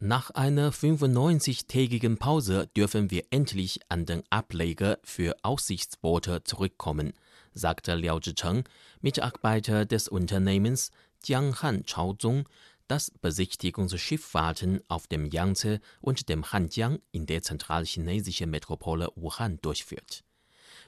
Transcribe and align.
Nach 0.00 0.30
einer 0.30 0.72
95-tägigen 0.72 2.18
Pause 2.18 2.68
dürfen 2.76 3.10
wir 3.10 3.24
endlich 3.30 3.80
an 3.88 4.06
den 4.06 4.22
Ableger 4.30 5.00
für 5.02 5.34
Aussichtsboote 5.42 6.44
zurückkommen, 6.44 7.14
sagte 7.52 7.96
Liao 7.96 8.20
Zhicheng, 8.20 8.62
Mitarbeiter 9.00 9.86
des 9.86 10.06
Unternehmens 10.06 10.92
Jianghan 11.24 11.84
Chaozong, 11.84 12.48
das 12.86 13.10
Besichtigungsschifffahrten 13.10 14.82
auf 14.86 15.08
dem 15.08 15.26
Yangtze 15.32 15.80
und 16.00 16.28
dem 16.28 16.52
Hanjiang 16.52 17.00
in 17.10 17.26
der 17.26 17.42
zentralchinesischen 17.42 18.50
Metropole 18.50 19.08
Wuhan 19.16 19.60
durchführt. 19.62 20.22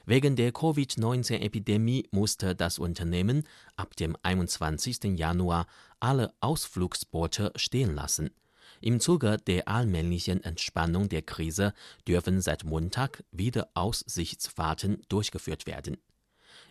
Wegen 0.05 0.37
der 0.37 0.53
Covid-19-Epidemie 0.53 2.07
musste 2.11 2.55
das 2.55 2.79
Unternehmen 2.79 3.43
ab 3.75 3.93
dem 3.97 4.15
21. 4.23 5.19
Januar 5.19 5.67
alle 5.99 6.33
Ausflugsboote 6.39 7.51
stehen 7.57 7.93
lassen. 7.93 8.29
Im 8.83 8.99
Zuge 8.99 9.37
der 9.37 9.67
allmählichen 9.67 10.43
Entspannung 10.43 11.07
der 11.07 11.21
Krise 11.21 11.73
dürfen 12.07 12.41
seit 12.41 12.63
Montag 12.63 13.23
wieder 13.31 13.69
Aussichtsfahrten 13.75 15.03
durchgeführt 15.07 15.67
werden. 15.67 15.97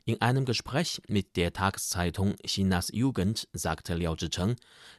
In 0.05 0.21
einem 0.21 0.45
Gespräch 0.45 1.01
mit 1.07 1.37
der 1.37 1.53
Tageszeitung 1.53 2.35
Chinas 2.45 2.91
Jugend 2.93 3.47
sagte 3.53 3.95
Liao 3.95 4.17
Zhicheng, 4.17 4.57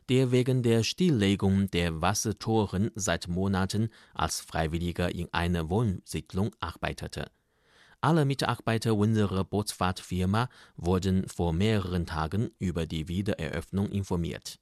der 0.08 0.32
wegen 0.32 0.64
der 0.64 0.84
Stilllegung 0.84 1.70
der 1.72 2.02
Wassertoren 2.02 2.92
seit 2.96 3.28
Monaten 3.28 3.90
als 4.14 4.40
Freiwilliger 4.40 5.14
in 5.14 5.28
einer 5.34 5.70
Wohnsiedlung 5.70 6.56
arbeitete. 6.62 7.30
Alle 8.00 8.24
Mitarbeiter 8.24 8.96
unserer 8.96 9.44
Bootsfahrtfirma 9.44 10.48
wurden 10.78 11.28
vor 11.28 11.52
mehreren 11.52 12.06
Tagen 12.06 12.52
über 12.58 12.86
die 12.86 13.10
Wiedereröffnung 13.10 13.90
informiert. 13.90 14.60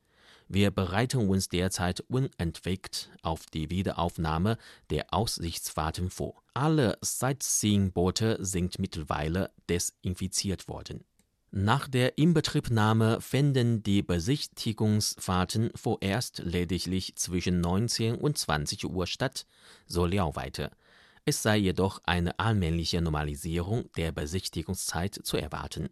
Wir 0.51 0.71
bereiten 0.71 1.29
uns 1.29 1.47
derzeit 1.47 1.99
unentwegt 2.01 3.11
auf 3.21 3.45
die 3.45 3.69
Wiederaufnahme 3.69 4.57
der 4.89 5.13
Aussichtsfahrten 5.13 6.09
vor. 6.09 6.41
Alle 6.55 6.97
Sightseeing-Boote 7.01 8.43
sind 8.43 8.79
mittlerweile 8.79 9.51
desinfiziert 9.69 10.67
worden. 10.67 11.03
Nach 11.51 11.87
der 11.87 12.17
Inbetriebnahme 12.17 13.21
fänden 13.21 13.83
die 13.83 14.01
Besichtigungsfahrten 14.01 15.69
vorerst 15.75 16.39
lediglich 16.39 17.15
zwischen 17.15 17.61
19 17.61 18.15
und 18.15 18.35
20 18.35 18.85
Uhr 18.85 19.05
statt, 19.05 19.45
so 19.85 20.07
Liao 20.07 20.35
weiter. 20.35 20.71
Es 21.25 21.43
sei 21.43 21.57
jedoch 21.57 22.01
eine 22.05 22.39
allmähliche 22.39 23.01
Normalisierung 23.01 23.91
der 23.97 24.11
Besichtigungszeit 24.11 25.13
zu 25.13 25.37
erwarten. 25.37 25.89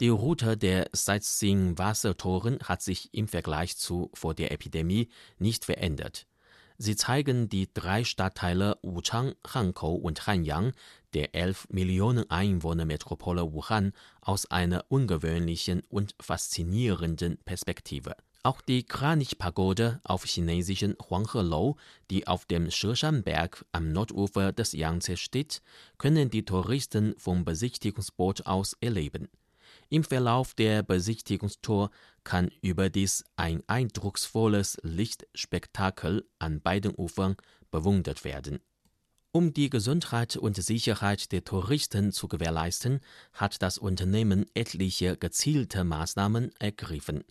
Die 0.00 0.08
Route 0.08 0.56
der 0.56 0.88
Sightseeing-Wassertoren 0.92 2.58
hat 2.64 2.82
sich 2.82 3.12
im 3.14 3.28
Vergleich 3.28 3.76
zu 3.76 4.10
vor 4.14 4.34
der 4.34 4.52
Epidemie 4.52 5.08
nicht 5.38 5.64
verändert. 5.64 6.26
Sie 6.78 6.94
zeigen 6.94 7.48
die 7.48 7.72
drei 7.72 8.04
Stadtteile 8.04 8.78
Wuchang, 8.82 9.34
Hankou 9.46 9.94
und 9.94 10.26
Hanyang 10.26 10.72
der 11.14 11.34
11 11.34 11.68
Millionen 11.70 12.30
Einwohner-Metropole 12.30 13.52
Wuhan 13.52 13.92
aus 14.20 14.44
einer 14.46 14.84
ungewöhnlichen 14.88 15.82
und 15.88 16.14
faszinierenden 16.20 17.38
Perspektive. 17.38 18.16
Auch 18.42 18.60
die 18.60 18.84
Kranich-Pagode 18.84 20.00
auf 20.04 20.24
chinesischen 20.24 20.94
Huanghelou, 21.10 21.76
die 22.10 22.28
auf 22.28 22.44
dem 22.44 22.70
Sheshan-Berg 22.70 23.64
am 23.72 23.90
Nordufer 23.90 24.52
des 24.52 24.72
Yangtze 24.72 25.16
steht, 25.16 25.62
können 25.98 26.30
die 26.30 26.44
Touristen 26.44 27.14
vom 27.18 27.44
Besichtigungsboot 27.44 28.46
aus 28.46 28.76
erleben. 28.80 29.28
Im 29.88 30.02
Verlauf 30.02 30.54
der 30.54 30.82
Besichtigungstour 30.82 31.90
kann 32.24 32.50
überdies 32.60 33.24
ein 33.36 33.62
eindrucksvolles 33.68 34.78
Lichtspektakel 34.82 36.28
an 36.38 36.60
beiden 36.60 36.92
Ufern 36.96 37.36
bewundert 37.70 38.24
werden. 38.24 38.60
Um 39.30 39.52
die 39.52 39.70
Gesundheit 39.70 40.36
und 40.36 40.56
Sicherheit 40.56 41.30
der 41.30 41.44
Touristen 41.44 42.10
zu 42.10 42.26
gewährleisten, 42.26 43.00
hat 43.32 43.62
das 43.62 43.78
Unternehmen 43.78 44.46
etliche 44.54 45.16
gezielte 45.16 45.84
Maßnahmen 45.84 46.52
ergriffen. 46.58 47.22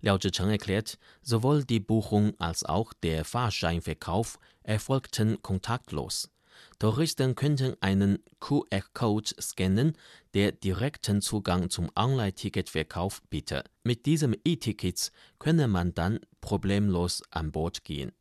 Liao 0.00 0.18
Zhicheng 0.18 0.50
erklärt, 0.50 0.98
sowohl 1.22 1.64
die 1.64 1.80
Buchung 1.80 2.32
als 2.40 2.64
auch 2.64 2.92
der 2.92 3.24
Fahrscheinverkauf 3.24 4.38
erfolgten 4.62 5.40
kontaktlos. 5.42 6.30
Touristen 6.78 7.34
könnten 7.34 7.76
einen 7.80 8.18
QR-Code 8.40 9.30
scannen, 9.40 9.96
der 10.34 10.52
direkten 10.52 11.20
Zugang 11.20 11.70
zum 11.70 11.90
Online-Ticketverkauf 11.96 13.22
bietet. 13.30 13.70
Mit 13.84 14.06
diesem 14.06 14.34
E-Tickets 14.44 15.12
könne 15.38 15.68
man 15.68 15.94
dann 15.94 16.20
problemlos 16.40 17.22
an 17.30 17.52
Bord 17.52 17.84
gehen. 17.84 18.12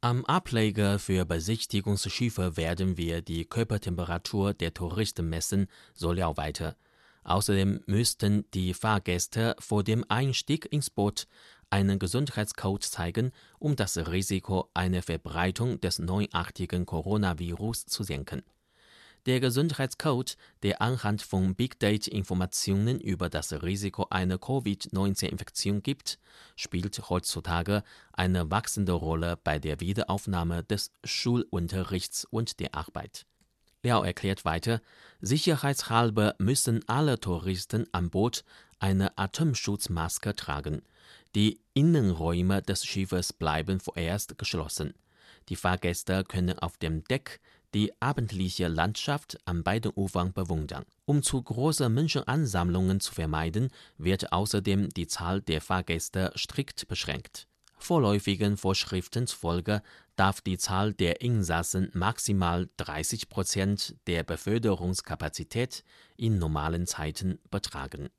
Am 0.00 0.24
Ableger 0.26 0.98
für 0.98 1.24
Besichtigungsschiffe 1.24 2.56
werden 2.56 2.96
wir 2.96 3.20
die 3.20 3.44
Körpertemperatur 3.44 4.54
der 4.54 4.72
Touristen 4.72 5.28
messen, 5.28 5.66
so 5.92 6.12
Liao 6.12 6.36
weiter. 6.36 6.76
Außerdem 7.24 7.80
müssten 7.86 8.50
die 8.54 8.74
Fahrgäste 8.74 9.56
vor 9.58 9.84
dem 9.84 10.04
Einstieg 10.08 10.66
ins 10.72 10.88
Boot 10.88 11.26
einen 11.70 11.98
Gesundheitscode 11.98 12.84
zeigen, 12.84 13.32
um 13.58 13.76
das 13.76 13.96
Risiko 13.96 14.70
einer 14.74 15.02
Verbreitung 15.02 15.80
des 15.80 15.98
neuartigen 15.98 16.86
Coronavirus 16.86 17.86
zu 17.86 18.02
senken. 18.02 18.42
Der 19.26 19.40
Gesundheitscode, 19.40 20.36
der 20.62 20.80
anhand 20.80 21.20
von 21.20 21.54
Big 21.54 21.78
Data 21.80 22.10
Informationen 22.10 23.00
über 23.00 23.28
das 23.28 23.52
Risiko 23.62 24.06
einer 24.08 24.38
Covid-19-Infektion 24.38 25.82
gibt, 25.82 26.18
spielt 26.56 27.10
heutzutage 27.10 27.82
eine 28.12 28.50
wachsende 28.50 28.92
Rolle 28.92 29.36
bei 29.42 29.58
der 29.58 29.80
Wiederaufnahme 29.80 30.64
des 30.64 30.92
Schulunterrichts 31.04 32.24
und 32.24 32.60
der 32.60 32.74
Arbeit. 32.74 33.26
Liao 33.82 34.02
erklärt 34.02 34.44
weiter, 34.44 34.80
sicherheitshalber 35.20 36.34
müssen 36.38 36.80
alle 36.88 37.20
Touristen 37.20 37.86
an 37.92 38.10
Bord 38.10 38.44
eine 38.78 39.16
Atemschutzmaske 39.18 40.34
tragen. 40.34 40.82
Die 41.34 41.60
Innenräume 41.74 42.62
des 42.62 42.84
Schiffes 42.84 43.32
bleiben 43.32 43.80
vorerst 43.80 44.38
geschlossen. 44.38 44.94
Die 45.48 45.56
Fahrgäste 45.56 46.24
können 46.24 46.58
auf 46.58 46.76
dem 46.76 47.04
Deck 47.04 47.40
die 47.74 47.92
abendliche 48.00 48.68
Landschaft 48.68 49.38
an 49.44 49.62
beiden 49.62 49.92
Ufern 49.94 50.32
bewundern. 50.32 50.84
Um 51.04 51.22
zu 51.22 51.42
große 51.42 51.88
Menschenansammlungen 51.88 53.00
zu 53.00 53.12
vermeiden, 53.12 53.70
wird 53.98 54.32
außerdem 54.32 54.88
die 54.90 55.06
Zahl 55.06 55.42
der 55.42 55.60
Fahrgäste 55.60 56.32
strikt 56.34 56.88
beschränkt. 56.88 57.46
Vorläufigen 57.78 58.56
Vorschriften 58.56 59.26
zufolge 59.26 59.82
darf 60.16 60.40
die 60.40 60.58
Zahl 60.58 60.92
der 60.92 61.20
Insassen 61.20 61.90
maximal 61.94 62.68
30 62.76 63.28
Prozent 63.28 63.94
der 64.06 64.24
Beförderungskapazität 64.24 65.84
in 66.16 66.38
normalen 66.38 66.86
Zeiten 66.86 67.38
betragen 67.50 68.10